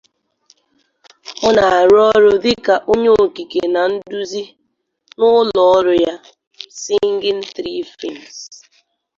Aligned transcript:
Ọ 1.47 1.49
na-arụ 1.55 1.97
ọrụ 2.13 2.31
dika 2.43 2.75
onye 2.91 3.09
okike 3.23 3.61
na 3.73 3.81
nduzi 3.91 4.43
na 5.17 5.25
ụlọ 5.39 5.61
ọrụ 5.75 5.93
ya, 6.05 6.13
"Singing 6.81 7.43
Tree 7.53 7.81
Films". 7.97 8.37